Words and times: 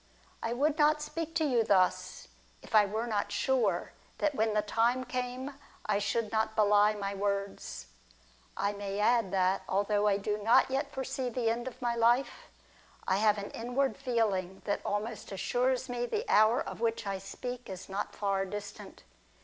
I 0.41 0.51
would 0.51 0.79
not 0.79 0.99
speak 0.99 1.35
to 1.35 1.45
you 1.45 1.63
thus, 1.63 2.27
if 2.63 2.73
I 2.73 2.87
were 2.87 3.05
not 3.05 3.31
sure 3.31 3.93
that 4.17 4.33
when 4.33 4.55
the 4.55 4.63
time 4.63 5.03
came 5.03 5.53
I 5.85 5.99
should 5.99 6.31
not 6.31 6.55
belie 6.55 6.95
my 6.95 7.13
words. 7.13 7.85
I 8.57 8.73
may 8.73 8.97
add 8.99 9.29
that 9.29 9.61
although 9.69 10.07
I 10.07 10.17
do 10.17 10.41
not 10.41 10.71
yet 10.71 10.91
foresee 10.91 11.29
the 11.29 11.51
end 11.51 11.67
of 11.67 11.83
my 11.83 11.93
life, 11.93 12.49
I 13.07 13.17
have 13.17 13.37
an 13.37 13.51
inward 13.51 13.95
feeling 13.95 14.63
that 14.65 14.81
almost 14.83 15.31
assures 15.31 15.87
me 15.87 16.07
the 16.07 16.27
hour 16.27 16.59
of 16.59 16.81
which 16.81 17.05
I 17.05 17.19
speak 17.19 17.69
is 17.69 17.87
not 17.87 18.15
far 18.15 18.43
distant. 18.43 19.03